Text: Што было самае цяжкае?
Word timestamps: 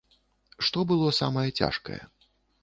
Што 0.67 0.85
было 0.93 1.11
самае 1.19 1.45
цяжкае? 1.59 2.01